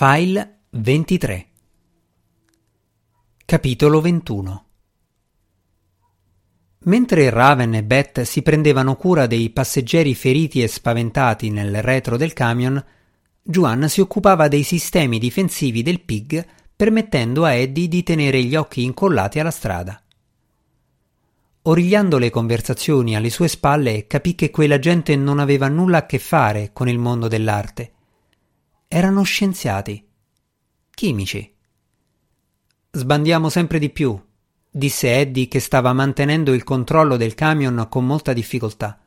File 0.00 0.58
23 0.70 1.46
Capitolo 3.44 4.00
21 4.00 4.66
Mentre 6.84 7.30
Raven 7.30 7.74
e 7.74 7.82
Beth 7.82 8.20
si 8.20 8.42
prendevano 8.42 8.94
cura 8.94 9.26
dei 9.26 9.50
passeggeri 9.50 10.14
feriti 10.14 10.62
e 10.62 10.68
spaventati 10.68 11.50
nel 11.50 11.82
retro 11.82 12.16
del 12.16 12.32
camion, 12.32 12.80
Juan 13.42 13.88
si 13.88 14.00
occupava 14.00 14.46
dei 14.46 14.62
sistemi 14.62 15.18
difensivi 15.18 15.82
del 15.82 16.02
PIG 16.02 16.46
permettendo 16.76 17.44
a 17.44 17.54
Eddie 17.54 17.88
di 17.88 18.04
tenere 18.04 18.40
gli 18.44 18.54
occhi 18.54 18.84
incollati 18.84 19.40
alla 19.40 19.50
strada. 19.50 20.00
Origliando 21.62 22.18
le 22.18 22.30
conversazioni 22.30 23.16
alle 23.16 23.30
sue 23.30 23.48
spalle, 23.48 24.06
capì 24.06 24.36
che 24.36 24.50
quella 24.50 24.78
gente 24.78 25.16
non 25.16 25.40
aveva 25.40 25.66
nulla 25.66 25.98
a 25.98 26.06
che 26.06 26.20
fare 26.20 26.70
con 26.72 26.88
il 26.88 27.00
mondo 27.00 27.26
dell'arte 27.26 27.94
erano 28.88 29.22
scienziati. 29.22 30.02
Chimici. 30.90 31.54
Sbandiamo 32.90 33.50
sempre 33.50 33.78
di 33.78 33.90
più, 33.90 34.18
disse 34.70 35.14
Eddie 35.14 35.46
che 35.46 35.60
stava 35.60 35.92
mantenendo 35.92 36.54
il 36.54 36.64
controllo 36.64 37.18
del 37.18 37.34
camion 37.34 37.86
con 37.90 38.06
molta 38.06 38.32
difficoltà. 38.32 38.98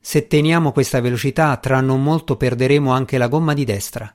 Se 0.00 0.26
teniamo 0.26 0.72
questa 0.72 1.00
velocità, 1.00 1.56
tra 1.58 1.80
non 1.80 2.02
molto 2.02 2.36
perderemo 2.36 2.90
anche 2.90 3.18
la 3.18 3.28
gomma 3.28 3.54
di 3.54 3.64
destra. 3.64 4.12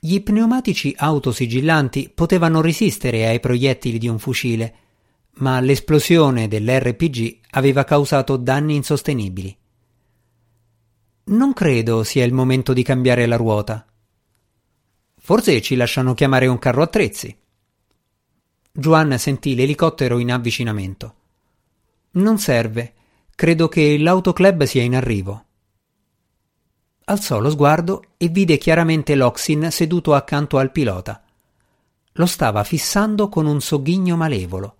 Gli 0.00 0.22
pneumatici 0.22 0.94
autosigillanti 0.96 2.10
potevano 2.12 2.62
resistere 2.62 3.26
ai 3.26 3.40
proiettili 3.40 3.98
di 3.98 4.08
un 4.08 4.18
fucile, 4.18 4.74
ma 5.34 5.60
l'esplosione 5.60 6.48
dell'RPG 6.48 7.40
aveva 7.50 7.84
causato 7.84 8.38
danni 8.38 8.74
insostenibili. 8.74 9.54
Non 11.24 11.52
credo 11.52 12.02
sia 12.02 12.24
il 12.24 12.32
momento 12.32 12.72
di 12.72 12.82
cambiare 12.82 13.26
la 13.26 13.36
ruota. 13.36 13.86
Forse 15.14 15.62
ci 15.62 15.76
lasciano 15.76 16.14
chiamare 16.14 16.48
un 16.48 16.58
carro 16.58 16.82
attrezzi. 16.82 17.36
Juan 18.72 19.16
sentì 19.18 19.54
l'elicottero 19.54 20.18
in 20.18 20.32
avvicinamento. 20.32 21.14
Non 22.12 22.38
serve. 22.38 22.94
Credo 23.36 23.68
che 23.68 23.98
l'autoclub 23.98 24.64
sia 24.64 24.82
in 24.82 24.96
arrivo. 24.96 25.44
Alzò 27.04 27.38
lo 27.38 27.50
sguardo 27.50 28.02
e 28.16 28.28
vide 28.28 28.58
chiaramente 28.58 29.14
Loxin 29.14 29.70
seduto 29.70 30.14
accanto 30.14 30.58
al 30.58 30.72
pilota. 30.72 31.22
Lo 32.14 32.26
stava 32.26 32.64
fissando 32.64 33.28
con 33.28 33.46
un 33.46 33.60
sogghigno 33.60 34.16
malevolo. 34.16 34.76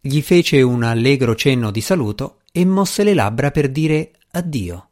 Gli 0.00 0.20
fece 0.20 0.60
un 0.60 0.82
allegro 0.82 1.34
cenno 1.34 1.70
di 1.70 1.80
saluto 1.80 2.40
e 2.52 2.64
mosse 2.66 3.04
le 3.04 3.14
labbra 3.14 3.50
per 3.50 3.70
dire 3.70 4.12
addio. 4.32 4.90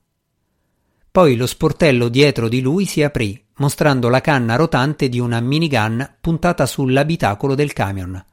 Poi 1.12 1.36
lo 1.36 1.46
sportello 1.46 2.08
dietro 2.08 2.48
di 2.48 2.62
lui 2.62 2.86
si 2.86 3.02
aprì, 3.02 3.38
mostrando 3.56 4.08
la 4.08 4.22
canna 4.22 4.56
rotante 4.56 5.10
di 5.10 5.18
una 5.20 5.40
minigun 5.40 6.16
puntata 6.18 6.64
sull'abitacolo 6.64 7.54
del 7.54 7.74
camion. 7.74 8.24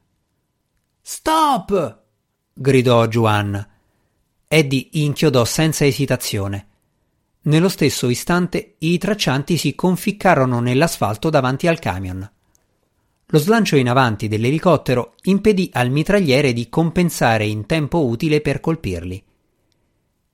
Stop! 1.02 2.04
gridò 2.54 3.06
Juan. 3.08 3.68
Eddie 4.48 4.88
inchiodò 4.92 5.44
senza 5.44 5.86
esitazione. 5.86 6.68
Nello 7.42 7.68
stesso 7.68 8.08
istante 8.08 8.76
i 8.78 8.98
traccianti 8.98 9.58
si 9.58 9.76
conficcarono 9.76 10.62
nell'asfalto 10.62 11.30
davanti 11.30 11.68
al 11.68 11.80
camion. 11.80 12.32
Lo 13.26 13.40
slancio 13.40 13.76
in 13.76 13.90
avanti 13.90 14.30
dell'elicottero 14.30 15.16
impedì 15.24 15.70
al 15.74 15.90
mitragliere 15.90 16.54
di 16.54 16.70
compensare 16.70 17.46
in 17.46 17.66
tempo 17.66 18.06
utile 18.06 18.40
per 18.40 18.62
colpirli. 18.62 19.22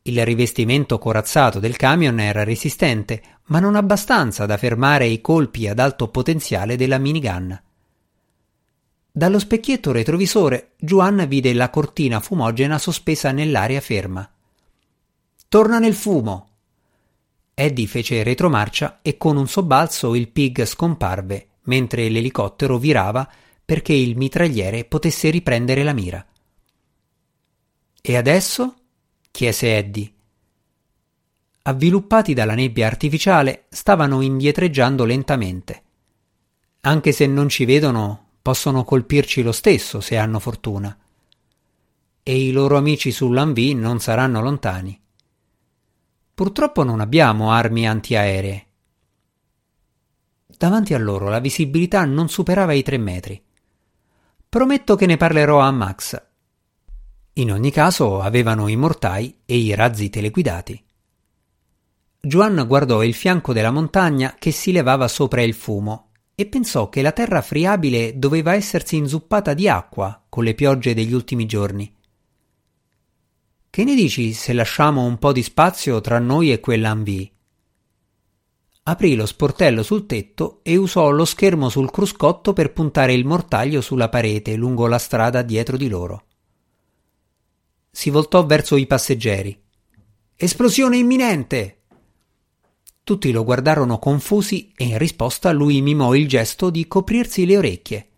Il 0.08 0.24
rivestimento 0.24 1.00
corazzato 1.00 1.60
del 1.60 1.76
camion 1.78 2.20
era 2.20 2.44
resistente, 2.44 3.40
ma 3.46 3.60
non 3.60 3.76
abbastanza 3.76 4.46
da 4.46 4.56
fermare 4.56 5.08
i 5.08 5.20
colpi 5.20 5.68
ad 5.68 5.80
alto 5.80 6.10
potenziale 6.10 6.76
della 6.76 7.00
minigun. 7.00 7.60
Dallo 9.12 9.40
specchietto 9.40 9.92
retrovisore, 9.92 10.74
Juan 10.78 11.26
vide 11.28 11.54
la 11.54 11.72
cortina 11.72 12.20
fumogena 12.20 12.78
sospesa 12.78 13.32
nell'aria 13.32 13.82
ferma. 13.82 14.30
Torna 15.50 15.80
nel 15.80 15.96
fumo! 15.96 16.50
Eddie 17.56 17.88
fece 17.88 18.22
retromarcia 18.22 19.00
e 19.02 19.18
con 19.18 19.38
un 19.38 19.48
sobbalzo 19.48 20.14
il 20.14 20.28
pig 20.28 20.66
scomparve, 20.66 21.48
mentre 21.64 22.10
l'elicottero 22.10 22.78
virava 22.78 23.28
perché 23.66 23.94
il 23.94 24.16
mitragliere 24.18 24.86
potesse 24.86 25.32
riprendere 25.32 25.82
la 25.82 25.94
mira. 25.94 26.24
E 28.04 28.16
adesso? 28.16 28.76
Chiese 29.36 29.76
Eddie. 29.76 30.14
Avviluppati 31.64 32.34
dalla 32.34 32.56
nebbia 32.56 32.88
artificiale, 32.88 33.66
stavano 33.68 34.22
indietreggiando 34.22 35.04
lentamente. 35.04 35.84
Anche 36.80 37.12
se 37.12 37.28
non 37.28 37.50
ci 37.50 37.66
vedono, 37.66 38.28
possono 38.42 38.86
colpirci 38.86 39.42
lo 39.42 39.52
stesso 39.52 40.00
se 40.00 40.16
hanno 40.16 40.40
fortuna. 40.40 40.98
E 42.24 42.48
i 42.48 42.54
loro 42.54 42.78
amici 42.78 43.12
sull'Anvì 43.12 43.74
non 43.74 44.00
saranno 44.00 44.40
lontani. 44.40 44.98
Purtroppo 46.34 46.84
non 46.84 47.02
abbiamo 47.02 47.52
armi 47.52 47.86
antiaeree. 47.86 48.68
Davanti 50.48 50.94
a 50.94 50.98
loro 50.98 51.28
la 51.28 51.40
visibilità 51.40 52.06
non 52.06 52.30
superava 52.30 52.72
i 52.72 52.84
tre 52.84 52.98
metri. 52.98 53.44
Prometto 54.48 54.96
che 54.96 55.06
ne 55.06 55.18
parlerò 55.18 55.60
a 55.60 55.72
Max, 55.72 56.24
in 57.38 57.52
ogni 57.52 57.72
caso 57.72 58.22
avevano 58.22 58.70
i 58.70 58.78
mortai 58.78 59.42
e 59.46 59.58
i 59.58 59.76
razzi 59.76 60.10
teleguidati. 60.10 60.82
Juan 62.22 62.64
guardò 62.66 63.04
il 63.04 63.14
fianco 63.14 63.52
della 63.52 63.72
montagna 63.72 64.36
che 64.40 64.52
si 64.52 64.72
levava 64.72 65.08
sopra 65.10 65.42
il 65.42 65.54
fumo 65.54 66.12
e 66.34 66.46
pensò 66.46 66.88
che 66.88 67.02
la 67.02 67.12
terra 67.12 67.42
friabile 67.42 68.18
doveva 68.18 68.54
essersi 68.54 68.96
inzuppata 68.96 69.54
di 69.54 69.68
acqua 69.68 70.24
con 70.30 70.46
le 70.46 70.54
piogge 70.54 70.94
degli 70.94 71.14
ultimi 71.14 71.46
giorni. 71.46 71.94
Che 73.70 73.84
ne 73.84 73.96
dici 73.96 74.32
se 74.32 74.54
lasciamo 74.54 75.04
un 75.04 75.18
po' 75.18 75.34
di 75.34 75.44
spazio 75.44 76.00
tra 76.00 76.20
noi 76.20 76.54
e 76.54 76.62
quell'Anvì? 76.62 77.30
Aprì 78.84 79.16
lo 79.16 79.26
sportello 79.26 79.84
sul 79.84 80.06
tetto 80.06 80.62
e 80.64 80.78
usò 80.78 81.10
lo 81.10 81.26
schermo 81.26 81.68
sul 81.68 81.92
cruscotto 81.92 82.54
per 82.54 82.72
puntare 82.72 83.14
il 83.14 83.26
mortaglio 83.26 83.82
sulla 83.82 84.08
parete 84.08 84.56
lungo 84.56 84.88
la 84.88 85.00
strada 85.00 85.42
dietro 85.42 85.76
di 85.76 85.90
loro 85.90 86.28
si 87.96 88.10
voltò 88.10 88.46
verso 88.46 88.76
i 88.76 88.88
passeggeri. 88.88 89.58
Esplosione 90.36 90.98
imminente! 90.98 91.84
Tutti 93.06 93.32
lo 93.32 93.46
guardarono 93.46 94.00
confusi 94.00 94.74
e 94.76 94.84
in 94.84 94.98
risposta 94.98 95.54
lui 95.54 95.82
mimò 95.82 96.14
il 96.14 96.28
gesto 96.28 96.70
di 96.70 96.90
coprirsi 96.90 97.46
le 97.46 97.58
orecchie. 97.58 98.10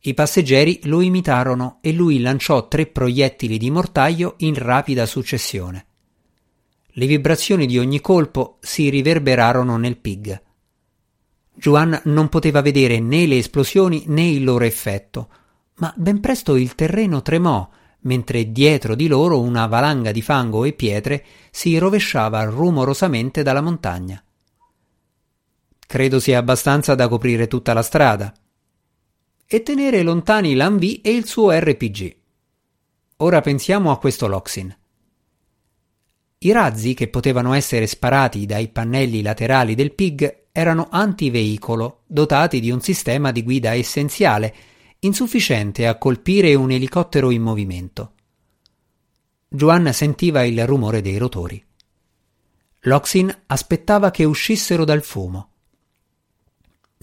I 0.00 0.14
passeggeri 0.14 0.80
lo 0.84 1.02
imitarono 1.02 1.78
e 1.82 1.92
lui 1.92 2.18
lanciò 2.18 2.66
tre 2.66 2.86
proiettili 2.86 3.58
di 3.58 3.70
mortaio 3.70 4.34
in 4.38 4.54
rapida 4.54 5.06
successione. 5.06 5.86
Le 6.84 7.06
vibrazioni 7.06 7.66
di 7.66 7.78
ogni 7.78 8.00
colpo 8.00 8.58
si 8.60 8.88
riverberarono 8.88 9.76
nel 9.76 9.98
pig. 9.98 10.42
Juan 11.54 12.00
non 12.06 12.28
poteva 12.28 12.60
vedere 12.60 12.98
né 12.98 13.24
le 13.26 13.38
esplosioni 13.38 14.02
né 14.08 14.26
il 14.26 14.42
loro 14.42 14.64
effetto, 14.64 15.28
ma 15.76 15.94
ben 15.96 16.18
presto 16.18 16.56
il 16.56 16.74
terreno 16.74 17.22
tremò 17.22 17.70
mentre 18.04 18.52
dietro 18.52 18.94
di 18.94 19.06
loro 19.06 19.40
una 19.40 19.66
valanga 19.66 20.12
di 20.12 20.22
fango 20.22 20.64
e 20.64 20.72
pietre 20.72 21.24
si 21.50 21.76
rovesciava 21.78 22.42
rumorosamente 22.44 23.42
dalla 23.42 23.60
montagna. 23.60 24.22
Credo 25.86 26.18
sia 26.18 26.38
abbastanza 26.38 26.94
da 26.94 27.08
coprire 27.08 27.46
tutta 27.46 27.72
la 27.72 27.82
strada. 27.82 28.32
E 29.46 29.62
tenere 29.62 30.02
lontani 30.02 30.54
l'Anvì 30.54 31.00
e 31.00 31.10
il 31.10 31.26
suo 31.26 31.50
RPG. 31.50 32.16
Ora 33.18 33.40
pensiamo 33.40 33.90
a 33.90 33.98
questo 33.98 34.26
Loxin. 34.26 34.74
I 36.38 36.52
razzi 36.52 36.94
che 36.94 37.08
potevano 37.08 37.52
essere 37.54 37.86
sparati 37.86 38.44
dai 38.44 38.68
pannelli 38.68 39.22
laterali 39.22 39.74
del 39.74 39.92
PIG 39.92 40.42
erano 40.52 40.88
antiveicolo, 40.90 42.02
dotati 42.06 42.60
di 42.60 42.70
un 42.70 42.80
sistema 42.80 43.32
di 43.32 43.42
guida 43.42 43.74
essenziale 43.74 44.54
insufficiente 45.04 45.86
a 45.86 45.96
colpire 45.96 46.54
un 46.54 46.70
elicottero 46.70 47.30
in 47.30 47.42
movimento. 47.42 48.12
Joanna 49.48 49.92
sentiva 49.92 50.44
il 50.44 50.66
rumore 50.66 51.00
dei 51.00 51.16
rotori. 51.16 51.62
Loxin 52.80 53.34
aspettava 53.46 54.10
che 54.10 54.24
uscissero 54.24 54.84
dal 54.84 55.02
fumo. 55.02 55.50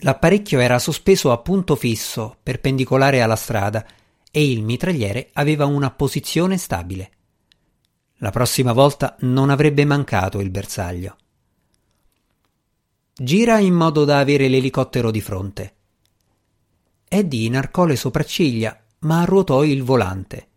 L'apparecchio 0.03 0.59
era 0.59 0.79
sospeso 0.79 1.31
a 1.31 1.37
punto 1.39 1.75
fisso, 1.75 2.37
perpendicolare 2.41 3.21
alla 3.21 3.35
strada, 3.35 3.85
e 4.31 4.51
il 4.51 4.63
mitragliere 4.63 5.29
aveva 5.33 5.65
una 5.65 5.91
posizione 5.91 6.57
stabile. 6.57 7.11
La 8.17 8.31
prossima 8.31 8.73
volta 8.73 9.15
non 9.21 9.49
avrebbe 9.49 9.85
mancato 9.85 10.39
il 10.39 10.49
bersaglio. 10.49 11.15
Gira 13.13 13.59
in 13.59 13.73
modo 13.73 14.05
da 14.05 14.19
avere 14.19 14.47
l'elicottero 14.47 15.11
di 15.11 15.21
fronte. 15.21 15.75
Eddie 17.13 17.47
inarcò 17.47 17.83
le 17.83 17.97
sopracciglia, 17.97 18.81
ma 18.99 19.19
arruotò 19.19 19.65
il 19.65 19.83
volante. 19.83 20.47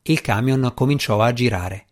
Il 0.00 0.22
camion 0.22 0.72
cominciò 0.74 1.20
a 1.20 1.30
girare. 1.34 1.84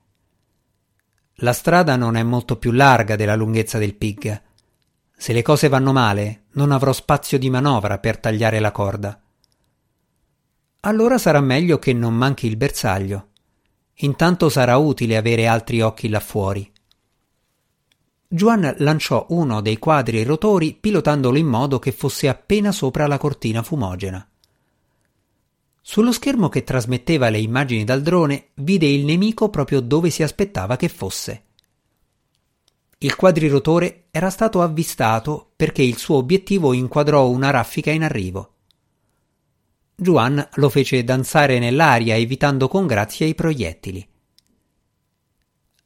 La 1.41 1.53
strada 1.53 1.95
non 1.95 2.17
è 2.17 2.23
molto 2.23 2.57
più 2.57 2.71
larga 2.71 3.17
della 3.17 3.37
lunghezza 3.37 3.77
del 3.77 3.97
pig. 3.97 4.43
Se 5.15 5.35
le 5.35 5.43
cose 5.43 5.69
vanno 5.69 5.93
male, 5.93 6.45
non 6.53 6.73
avrò 6.73 6.95
spazio 6.95 7.39
di 7.39 7.51
manovra 7.51 7.99
per 7.99 8.17
tagliare 8.17 8.61
la 8.61 8.73
corda. 8.73 9.21
Allora 10.81 11.19
sarà 11.19 11.43
meglio 11.43 11.79
che 11.79 11.93
non 11.93 12.15
manchi 12.15 12.47
il 12.47 12.57
bersaglio. 12.57 13.33
Intanto 13.97 14.49
sarà 14.49 14.79
utile 14.79 15.19
avere 15.19 15.47
altri 15.47 15.83
occhi 15.83 16.09
là 16.09 16.21
fuori. 16.21 16.73
Juan 18.31 18.75
lanciò 18.81 19.25
uno 19.31 19.63
dei 19.63 19.79
quadri 19.79 20.23
rotori 20.23 20.77
pilotandolo 20.79 21.39
in 21.39 21.47
modo 21.47 21.79
che 21.79 21.93
fosse 21.93 22.29
appena 22.29 22.73
sopra 22.73 23.07
la 23.07 23.17
cortina 23.17 23.63
fumogena. 23.63 24.29
Sullo 25.81 26.13
schermo 26.13 26.51
che 26.51 26.63
trasmetteva 26.63 27.31
le 27.31 27.39
immagini 27.39 27.85
dal 27.85 28.03
drone 28.03 28.49
vide 28.57 28.87
il 28.87 29.07
nemico 29.07 29.49
proprio 29.49 29.81
dove 29.81 30.11
si 30.11 30.23
aspettava 30.23 30.77
che 30.77 30.91
fosse. 30.91 31.45
Il 32.99 33.17
quadrirotore 33.17 34.09
era 34.11 34.29
stato 34.29 34.61
avvistato 34.61 35.53
perché 35.57 35.83
il 35.83 35.97
suo 35.97 36.17
obiettivo 36.17 36.75
inquadrò 36.75 37.27
una 37.31 37.49
raffica 37.49 37.91
in 37.91 38.03
arrivo. 38.03 38.57
Juan 39.95 40.47
lo 40.57 40.69
fece 40.69 41.03
danzare 41.03 41.59
nell'aria 41.59 42.15
evitando 42.15 42.69
con 42.69 42.87
grazia 42.87 43.25
i 43.25 43.35
proiettili. 43.35 44.07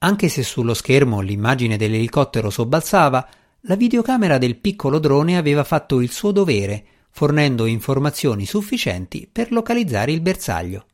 Anche 0.04 0.28
se 0.28 0.42
sullo 0.42 0.74
schermo 0.74 1.20
l'immagine 1.20 1.76
dell'elicottero 1.76 2.50
sobbalzava, 2.50 3.28
la 3.60 3.76
videocamera 3.76 4.36
del 4.36 4.56
piccolo 4.56 4.98
drone 4.98 5.36
aveva 5.36 5.62
fatto 5.62 6.00
il 6.00 6.10
suo 6.10 6.32
dovere, 6.32 6.84
fornendo 7.10 7.66
informazioni 7.66 8.44
sufficienti 8.44 9.28
per 9.30 9.52
localizzare 9.52 10.10
il 10.10 10.20
bersaglio. 10.20 10.86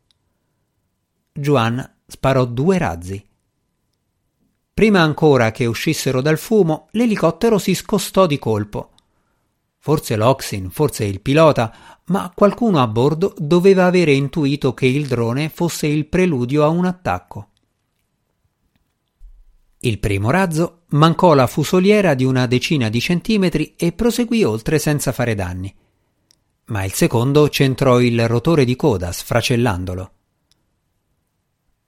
Juan 1.32 1.96
sparò 2.06 2.44
due 2.44 2.76
razzi. 2.76 3.26
Prima 4.74 5.00
ancora 5.00 5.52
che 5.52 5.64
uscissero 5.64 6.20
dal 6.20 6.36
fumo, 6.36 6.88
l'elicottero 6.90 7.56
si 7.56 7.74
scostò 7.74 8.26
di 8.26 8.38
colpo. 8.38 8.90
Forse 9.78 10.16
l'Oxin, 10.16 10.68
forse 10.68 11.04
il 11.04 11.22
pilota, 11.22 11.74
ma 12.06 12.30
qualcuno 12.34 12.82
a 12.82 12.86
bordo 12.86 13.32
doveva 13.38 13.86
avere 13.86 14.12
intuito 14.12 14.74
che 14.74 14.86
il 14.86 15.06
drone 15.06 15.48
fosse 15.48 15.86
il 15.86 16.04
preludio 16.06 16.62
a 16.62 16.68
un 16.68 16.84
attacco. 16.84 17.48
Il 19.80 19.98
primo 19.98 20.30
razzo 20.30 20.82
mancò 20.88 21.34
la 21.34 21.46
fusoliera 21.46 22.14
di 22.14 22.24
una 22.24 22.46
decina 22.46 22.88
di 22.88 23.00
centimetri 23.00 23.74
e 23.76 23.92
proseguì 23.92 24.42
oltre 24.44 24.78
senza 24.78 25.12
fare 25.12 25.34
danni. 25.34 25.74
Ma 26.66 26.84
il 26.84 26.92
secondo 26.92 27.48
centrò 27.48 28.00
il 28.00 28.26
rotore 28.28 28.64
di 28.64 28.76
coda, 28.76 29.12
sfracellandolo. 29.12 30.12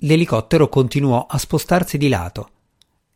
L'elicottero 0.02 0.68
continuò 0.68 1.26
a 1.28 1.36
spostarsi 1.36 1.98
di 1.98 2.08
lato 2.08 2.50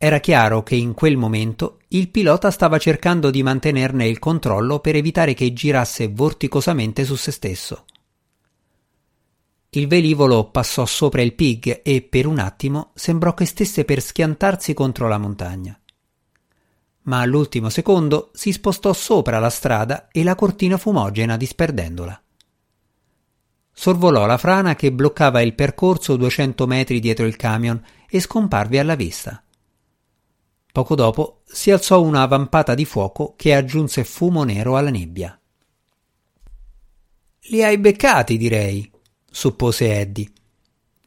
era 0.04 0.18
chiaro 0.18 0.62
che 0.62 0.74
in 0.74 0.92
quel 0.92 1.16
momento 1.16 1.78
il 1.88 2.10
pilota 2.10 2.50
stava 2.50 2.76
cercando 2.76 3.30
di 3.30 3.42
mantenerne 3.42 4.06
il 4.06 4.18
controllo 4.18 4.80
per 4.80 4.96
evitare 4.96 5.32
che 5.32 5.54
girasse 5.54 6.08
vorticosamente 6.08 7.06
su 7.06 7.14
se 7.14 7.30
stesso. 7.30 7.86
Il 9.76 9.88
velivolo 9.88 10.50
passò 10.50 10.86
sopra 10.86 11.20
il 11.20 11.34
pig 11.34 11.80
e 11.82 12.02
per 12.02 12.26
un 12.26 12.38
attimo 12.38 12.92
sembrò 12.94 13.34
che 13.34 13.44
stesse 13.44 13.84
per 13.84 14.00
schiantarsi 14.00 14.72
contro 14.72 15.08
la 15.08 15.18
montagna. 15.18 15.76
Ma 17.02 17.18
all'ultimo 17.18 17.68
secondo 17.70 18.30
si 18.34 18.52
spostò 18.52 18.92
sopra 18.92 19.40
la 19.40 19.50
strada 19.50 20.06
e 20.12 20.22
la 20.22 20.36
cortina 20.36 20.78
fumogena 20.78 21.36
disperdendola. 21.36 22.22
Sorvolò 23.72 24.26
la 24.26 24.38
frana 24.38 24.76
che 24.76 24.92
bloccava 24.92 25.40
il 25.40 25.54
percorso 25.54 26.14
200 26.14 26.68
metri 26.68 27.00
dietro 27.00 27.26
il 27.26 27.34
camion 27.34 27.84
e 28.08 28.20
scomparve 28.20 28.78
alla 28.78 28.94
vista. 28.94 29.42
Poco 30.70 30.94
dopo 30.94 31.42
si 31.46 31.72
alzò 31.72 32.00
una 32.00 32.24
vampata 32.26 32.76
di 32.76 32.84
fuoco 32.84 33.34
che 33.36 33.52
aggiunse 33.52 34.04
fumo 34.04 34.44
nero 34.44 34.76
alla 34.76 34.90
nebbia. 34.90 35.36
Li 37.48 37.62
hai 37.64 37.76
beccati, 37.76 38.36
direi, 38.36 38.92
suppose 39.34 39.92
Eddie. 39.92 40.30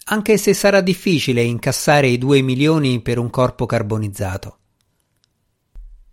Anche 0.10 0.38
se 0.38 0.54
sarà 0.54 0.82
difficile 0.82 1.42
incassare 1.42 2.08
i 2.08 2.18
due 2.18 2.42
milioni 2.42 3.02
per 3.02 3.20
un 3.20 3.30
corpo 3.30 3.66
carbonizzato. 3.66 4.58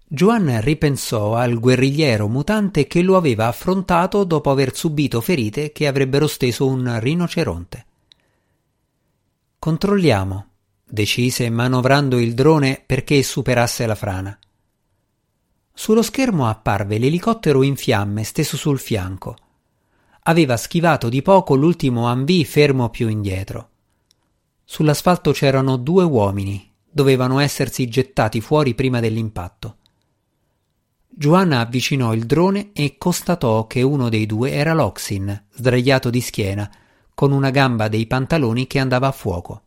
Juan 0.07 0.61
ripensò 0.61 1.35
al 1.35 1.59
guerrigliero 1.59 2.29
mutante 2.29 2.87
che 2.87 3.03
lo 3.03 3.17
aveva 3.17 3.49
affrontato 3.49 4.23
dopo 4.23 4.51
aver 4.53 4.77
subito 4.77 5.21
ferite 5.21 5.73
che 5.73 5.89
avrebbero 5.89 6.29
steso 6.29 6.69
un 6.69 7.01
rinoceronte. 7.01 7.87
Controlliamo, 9.59 10.47
decise 10.85 11.51
manovrando 11.51 12.19
il 12.21 12.35
drone 12.35 12.81
perché 12.85 13.25
superasse 13.25 13.87
la 13.87 13.97
frana. 13.97 14.39
Sullo 15.73 16.03
schermo 16.03 16.47
apparve 16.47 16.99
l'elicottero 16.99 17.65
in 17.65 17.75
fiamme 17.75 18.23
steso 18.23 18.57
sul 18.57 18.79
fianco. 18.79 19.37
Aveva 20.27 20.57
schivato 20.57 21.09
di 21.09 21.23
poco 21.23 21.55
l'ultimo 21.55 22.07
Ambi 22.07 22.45
fermo 22.45 22.91
più 22.91 23.09
indietro. 23.09 23.69
Sull'asfalto 24.65 25.33
c'erano 25.33 25.77
due 25.77 26.05
uomini, 26.05 26.71
dovevano 26.91 27.39
essersi 27.39 27.89
gettati 27.89 28.41
fuori 28.41 28.75
prima 28.75 29.01
dell'impatto. 29.01 29.77
Giovanna 31.09 31.61
avvicinò 31.61 32.13
il 32.15 32.25
drone 32.25 32.73
e 32.73 32.97
constatò 32.99 33.67
che 33.67 33.83
uno 33.83 34.09
dei 34.09 34.27
due 34.27 34.51
era 34.53 34.75
Loxin, 34.75 35.47
sdraiato 35.53 36.11
di 36.11 36.21
schiena, 36.21 36.71
con 37.15 37.33
una 37.33 37.51
gamba 37.51 37.89
dei 37.89 38.07
pantaloni 38.07 38.67
che 38.67 38.79
andava 38.79 39.07
a 39.07 39.13
fuoco 39.13 39.65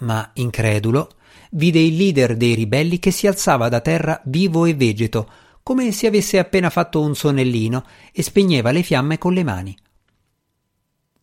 ma 0.00 0.30
incredulo 0.34 1.10
vide 1.52 1.80
il 1.80 1.96
leader 1.96 2.36
dei 2.36 2.54
ribelli 2.54 2.98
che 2.98 3.10
si 3.10 3.26
alzava 3.26 3.68
da 3.68 3.80
terra 3.80 4.20
vivo 4.24 4.64
e 4.66 4.74
vegeto, 4.74 5.30
come 5.62 5.92
se 5.92 6.06
avesse 6.06 6.38
appena 6.38 6.70
fatto 6.70 7.00
un 7.00 7.14
sonnellino 7.14 7.84
e 8.12 8.22
spegneva 8.22 8.70
le 8.70 8.82
fiamme 8.82 9.18
con 9.18 9.32
le 9.32 9.44
mani. 9.44 9.76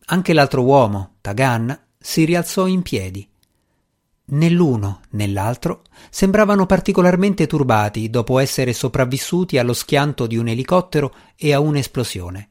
Anche 0.06 0.32
l'altro 0.32 0.62
uomo, 0.62 1.16
Tagan, 1.20 1.78
si 1.98 2.24
rialzò 2.24 2.66
in 2.66 2.82
piedi. 2.82 3.28
Né 4.30 4.50
l'uno 4.50 5.00
né 5.10 5.26
l'altro 5.26 5.84
sembravano 6.10 6.66
particolarmente 6.66 7.46
turbati 7.46 8.10
dopo 8.10 8.38
essere 8.38 8.72
sopravvissuti 8.72 9.58
allo 9.58 9.72
schianto 9.72 10.26
di 10.26 10.36
un 10.36 10.48
elicottero 10.48 11.14
e 11.34 11.52
a 11.52 11.60
un'esplosione. 11.60 12.50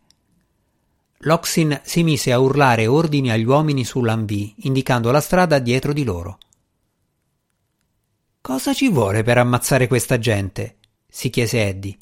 Loxin 1.22 1.80
si 1.84 2.04
mise 2.04 2.32
a 2.32 2.40
urlare 2.40 2.86
ordini 2.86 3.32
agli 3.32 3.46
uomini 3.46 3.84
sull'Anvì, 3.84 4.54
indicando 4.60 5.10
la 5.12 5.22
strada 5.22 5.58
dietro 5.60 5.94
di 5.94 6.04
loro. 6.04 6.38
Cosa 8.40 8.74
ci 8.74 8.90
vuole 8.90 9.24
per 9.24 9.40
ammazzare 9.40 9.88
questa 9.88 10.20
gente? 10.20 10.77
Si 11.10 11.30
chiese 11.30 11.66
Eddie. 11.68 11.98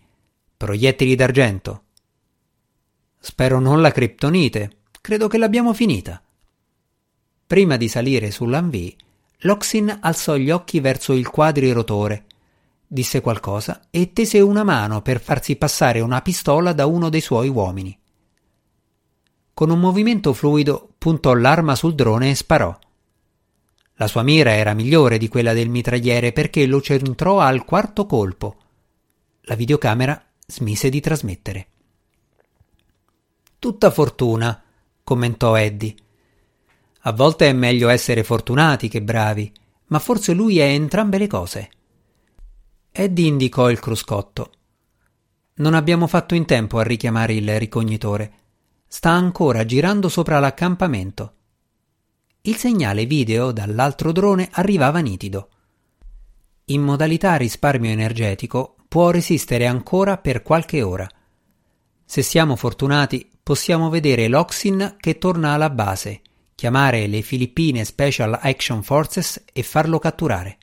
Proiettili 0.57 1.15
d'argento. 1.15 1.83
Spero 3.19 3.59
non 3.59 3.81
la 3.81 3.91
criptonite. 3.91 4.77
Credo 5.01 5.27
che 5.27 5.37
l'abbiamo 5.37 5.73
finita. 5.73 6.21
Prima 7.47 7.77
di 7.77 7.87
salire 7.87 8.31
sull'Anvì, 8.31 8.95
Loxin 9.39 9.99
alzò 10.01 10.35
gli 10.35 10.49
occhi 10.49 10.79
verso 10.79 11.13
il 11.13 11.29
quadrirotore, 11.29 12.25
disse 12.87 13.21
qualcosa 13.21 13.81
e 13.91 14.13
tese 14.13 14.39
una 14.39 14.63
mano 14.63 15.01
per 15.03 15.21
farsi 15.21 15.55
passare 15.55 15.99
una 15.99 16.21
pistola 16.21 16.73
da 16.73 16.87
uno 16.87 17.09
dei 17.09 17.21
suoi 17.21 17.49
uomini. 17.49 17.95
Con 19.53 19.69
un 19.69 19.79
movimento 19.79 20.33
fluido 20.33 20.89
puntò 20.97 21.33
l'arma 21.33 21.75
sul 21.75 21.93
drone 21.93 22.31
e 22.31 22.35
sparò. 22.35 22.77
La 23.97 24.07
sua 24.07 24.23
mira 24.23 24.53
era 24.53 24.73
migliore 24.73 25.17
di 25.19 25.27
quella 25.27 25.53
del 25.53 25.69
mitragliere 25.69 26.33
perché 26.33 26.65
lo 26.65 26.81
centrò 26.81 27.39
al 27.39 27.63
quarto 27.63 28.05
colpo. 28.07 28.57
La 29.47 29.53
videocamera 29.53 30.19
smise 30.47 30.89
di 30.89 30.99
trasmettere. 30.99 31.67
Tutta 33.59 33.91
fortuna, 33.91 34.59
commentò 35.03 35.55
Eddie. 35.55 35.95
A 37.01 37.11
volte 37.11 37.47
è 37.47 37.53
meglio 37.53 37.89
essere 37.89 38.23
fortunati 38.23 38.87
che 38.87 39.03
bravi, 39.03 39.53
ma 39.87 39.99
forse 39.99 40.33
lui 40.33 40.57
è 40.57 40.63
entrambe 40.63 41.19
le 41.19 41.27
cose. 41.27 41.69
Eddie 42.91 43.27
indicò 43.27 43.69
il 43.69 43.79
cruscotto. 43.79 44.51
Non 45.57 45.75
abbiamo 45.75 46.07
fatto 46.07 46.33
in 46.33 46.45
tempo 46.45 46.79
a 46.79 46.83
richiamare 46.83 47.35
il 47.35 47.59
ricognitore. 47.59 48.33
Sta 48.87 49.11
ancora 49.11 49.63
girando 49.63 50.09
sopra 50.09 50.39
l'accampamento. 50.39 51.33
Il 52.41 52.55
segnale 52.55 53.05
video 53.05 53.51
dall'altro 53.51 54.11
drone 54.11 54.49
arrivava 54.53 55.01
nitido. 55.01 55.49
In 56.65 56.81
modalità 56.81 57.35
risparmio 57.35 57.91
energetico 57.91 58.74
può 58.95 59.11
resistere 59.11 59.67
ancora 59.67 60.15
per 60.15 60.41
qualche 60.41 60.81
ora. 60.81 61.05
Se 62.05 62.21
siamo 62.21 62.55
fortunati, 62.55 63.29
possiamo 63.43 63.89
vedere 63.89 64.29
l'Oxin 64.29 64.95
che 65.01 65.17
torna 65.17 65.51
alla 65.51 65.69
base, 65.69 66.21
chiamare 66.55 67.05
le 67.07 67.21
Filippine 67.21 67.83
Special 67.83 68.39
Action 68.41 68.83
Forces 68.83 69.43
e 69.51 69.63
farlo 69.63 69.99
catturare. 69.99 70.57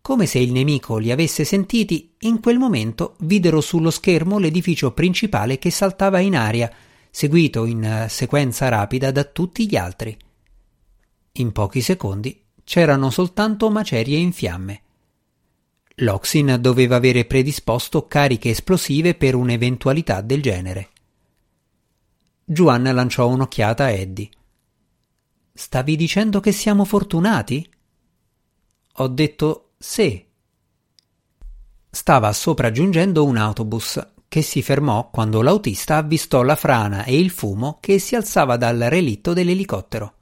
Come 0.00 0.26
se 0.26 0.38
il 0.38 0.52
nemico 0.52 0.98
li 0.98 1.10
avesse 1.10 1.42
sentiti, 1.42 2.14
in 2.20 2.38
quel 2.38 2.58
momento 2.58 3.16
videro 3.22 3.60
sullo 3.60 3.90
schermo 3.90 4.38
l'edificio 4.38 4.92
principale 4.92 5.58
che 5.58 5.72
saltava 5.72 6.20
in 6.20 6.36
aria, 6.36 6.72
seguito 7.10 7.64
in 7.64 7.82
eh, 7.82 8.08
sequenza 8.08 8.68
rapida 8.68 9.10
da 9.10 9.24
tutti 9.24 9.66
gli 9.66 9.74
altri. 9.74 10.16
In 11.32 11.50
pochi 11.50 11.80
secondi 11.80 12.40
c'erano 12.62 13.10
soltanto 13.10 13.68
macerie 13.68 14.18
in 14.18 14.32
fiamme. 14.32 14.81
L'Oxin 15.96 16.56
doveva 16.60 16.96
avere 16.96 17.24
predisposto 17.24 18.06
cariche 18.06 18.50
esplosive 18.50 19.14
per 19.14 19.34
un'eventualità 19.34 20.20
del 20.20 20.40
genere. 20.40 20.88
Juan 22.44 22.82
lanciò 22.82 23.28
un'occhiata 23.28 23.84
a 23.84 23.90
Eddie. 23.90 24.30
Stavi 25.52 25.96
dicendo 25.96 26.40
che 26.40 26.52
siamo 26.52 26.84
fortunati? 26.84 27.68
Ho 28.96 29.08
detto 29.08 29.72
sì. 29.78 30.24
Stava 31.90 32.32
sopraggiungendo 32.32 33.24
un 33.24 33.36
autobus 33.36 34.06
che 34.28 34.40
si 34.40 34.62
fermò 34.62 35.10
quando 35.10 35.42
l'autista 35.42 35.98
avvistò 35.98 36.42
la 36.42 36.56
frana 36.56 37.04
e 37.04 37.18
il 37.18 37.28
fumo 37.28 37.76
che 37.80 37.98
si 37.98 38.16
alzava 38.16 38.56
dal 38.56 38.78
relitto 38.78 39.34
dell'elicottero. 39.34 40.14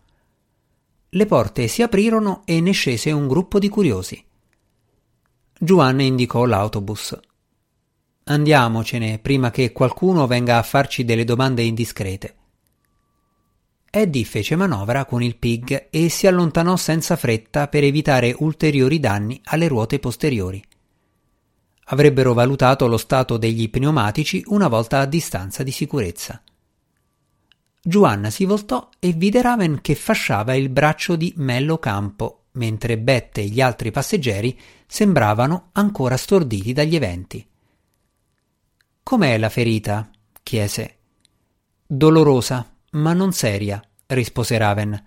Le 1.11 1.27
porte 1.27 1.69
si 1.69 1.83
aprirono 1.83 2.43
e 2.45 2.61
ne 2.61 2.73
scese 2.73 3.13
un 3.13 3.29
gruppo 3.29 3.61
di 3.61 3.69
curiosi. 3.69 4.25
Giovanni 5.63 6.07
indicò 6.07 6.47
l'autobus. 6.47 7.19
Andiamocene 8.25 9.19
prima 9.19 9.51
che 9.51 9.73
qualcuno 9.73 10.27
venga 10.27 10.57
a 10.57 10.63
farci 10.63 11.05
delle 11.05 11.25
domande 11.25 11.63
indiscrete. 11.63 12.35
Eddie 13.91 14.25
fece 14.25 14.57
manovra 14.57 15.05
con 15.05 15.23
il 15.23 15.37
pig 15.37 15.89
e 15.91 16.09
si 16.09 16.27
allontanò 16.27 16.77
senza 16.77 17.17
fretta 17.17 17.69
per 17.69 17.85
evitare 17.85 18.35
ulteriori 18.39 18.99
danni 19.01 19.41
alle 19.45 19.69
ruote 19.69 19.99
posteriori 19.99 20.65
avrebbero 21.91 22.33
valutato 22.33 22.87
lo 22.87 22.97
stato 22.97 23.37
degli 23.37 23.69
pneumatici 23.71 24.43
una 24.47 24.69
volta 24.69 25.01
a 25.01 25.07
distanza 25.07 25.63
di 25.63 25.71
sicurezza. 25.71 26.43
Giovanna 27.83 28.31
si 28.31 28.45
voltò 28.45 28.89
e 28.99 29.13
vide 29.13 29.43
Raven 29.43 29.81
che 29.81 29.95
fasciava 29.95 30.55
il 30.55 30.69
braccio 30.69 31.17
di 31.17 31.33
Mello 31.37 31.79
Campo, 31.79 32.40
mentre 32.53 32.99
Bette 32.99 33.43
e 33.43 33.47
gli 33.47 33.61
altri 33.61 33.91
passeggeri 33.91 34.59
sembravano 34.87 35.69
ancora 35.73 36.17
storditi 36.17 36.73
dagli 36.73 36.97
eventi. 36.97 37.47
Com'è 39.03 39.39
la 39.39 39.49
ferita? 39.49 40.11
chiese. 40.43 40.97
Dolorosa, 41.87 42.75
ma 42.93 43.13
non 43.13 43.33
seria, 43.33 43.83
rispose 44.07 44.59
Raven. 44.59 45.05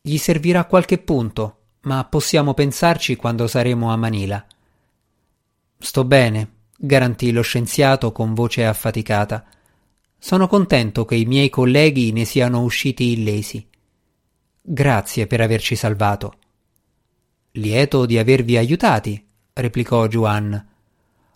Gli 0.00 0.16
servirà 0.16 0.64
qualche 0.64 0.98
punto, 0.98 1.56
ma 1.82 2.04
possiamo 2.04 2.54
pensarci 2.54 3.16
quando 3.16 3.46
saremo 3.46 3.92
a 3.92 3.96
Manila. 3.96 4.44
Sto 5.78 6.04
bene, 6.04 6.50
garantì 6.76 7.30
lo 7.30 7.42
scienziato 7.42 8.12
con 8.12 8.34
voce 8.34 8.64
affaticata. 8.64 9.44
Sono 10.18 10.48
contento 10.48 11.04
che 11.04 11.14
i 11.14 11.24
miei 11.24 11.48
colleghi 11.50 12.10
ne 12.12 12.24
siano 12.24 12.62
usciti 12.62 13.12
illesi. 13.12 13.64
Grazie 14.60 15.26
per 15.26 15.40
averci 15.40 15.76
salvato. 15.76 16.34
Lieto 17.58 18.06
di 18.06 18.18
avervi 18.18 18.56
aiutati, 18.56 19.20
replicò 19.52 20.06
Juan. 20.06 20.66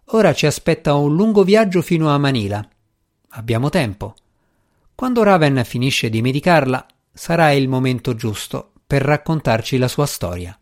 Ora 0.07 0.33
ci 0.33 0.47
aspetta 0.47 0.95
un 0.95 1.17
lungo 1.17 1.43
viaggio 1.43 1.83
fino 1.83 2.11
a 2.11 2.19
Manila. 2.19 2.65
Abbiamo 3.31 3.71
tempo. 3.71 4.15
Quando 4.95 5.25
Raven 5.25 5.63
finisce 5.65 6.11
di 6.11 6.23
medicarla, 6.23 6.87
sarà 7.13 7.51
il 7.51 7.69
momento 7.69 8.15
giusto 8.15 8.71
per 8.87 9.03
raccontarci 9.03 9.79
la 9.79 9.89
sua 9.89 10.07
storia. 10.07 10.57